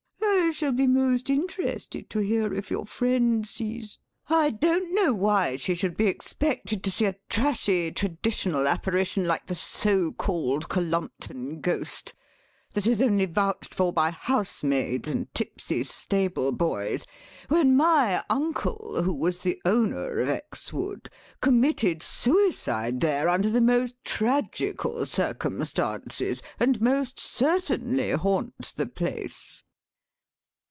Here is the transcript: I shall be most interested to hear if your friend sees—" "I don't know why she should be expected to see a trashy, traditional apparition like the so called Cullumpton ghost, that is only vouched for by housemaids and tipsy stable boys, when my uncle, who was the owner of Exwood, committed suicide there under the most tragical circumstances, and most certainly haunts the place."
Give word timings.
I 0.23 0.53
shall 0.53 0.73
be 0.73 0.85
most 0.85 1.29
interested 1.29 2.09
to 2.09 2.19
hear 2.19 2.53
if 2.53 2.69
your 2.69 2.85
friend 2.85 3.47
sees—" 3.47 3.97
"I 4.27 4.49
don't 4.49 4.93
know 4.93 5.13
why 5.13 5.55
she 5.55 5.73
should 5.73 5.95
be 5.95 6.07
expected 6.07 6.83
to 6.83 6.91
see 6.91 7.05
a 7.05 7.15
trashy, 7.29 7.89
traditional 7.89 8.67
apparition 8.67 9.23
like 9.23 9.47
the 9.47 9.55
so 9.55 10.11
called 10.11 10.67
Cullumpton 10.67 11.61
ghost, 11.61 12.13
that 12.73 12.85
is 12.85 13.01
only 13.01 13.25
vouched 13.27 13.73
for 13.73 13.93
by 13.93 14.11
housemaids 14.11 15.07
and 15.07 15.33
tipsy 15.33 15.83
stable 15.83 16.51
boys, 16.51 17.05
when 17.47 17.75
my 17.77 18.21
uncle, 18.29 19.03
who 19.03 19.13
was 19.13 19.39
the 19.39 19.57
owner 19.63 20.19
of 20.19 20.27
Exwood, 20.27 21.09
committed 21.39 22.03
suicide 22.03 22.99
there 22.99 23.29
under 23.29 23.49
the 23.49 23.61
most 23.61 23.95
tragical 24.03 25.05
circumstances, 25.05 26.43
and 26.59 26.81
most 26.81 27.17
certainly 27.21 28.11
haunts 28.11 28.73
the 28.73 28.85
place." 28.85 29.63